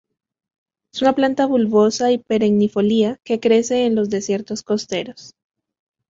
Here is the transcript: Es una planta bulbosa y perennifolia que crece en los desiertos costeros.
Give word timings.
Es 0.91 1.03
una 1.03 1.13
planta 1.13 1.45
bulbosa 1.45 2.11
y 2.11 2.17
perennifolia 2.17 3.19
que 3.23 3.39
crece 3.39 3.85
en 3.85 3.93
los 3.93 4.09
desiertos 4.09 4.63
costeros. 4.63 5.35